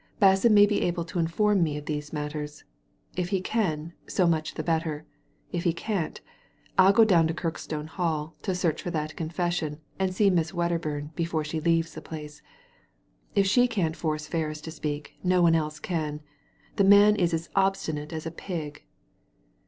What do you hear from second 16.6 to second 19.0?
the man is as obstinate as a pig."